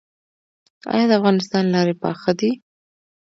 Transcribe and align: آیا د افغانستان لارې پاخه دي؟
آیا 0.93 1.05
د 1.07 1.11
افغانستان 1.19 1.63
لارې 1.73 1.95
پاخه 2.03 2.31
دي؟ 2.39 2.51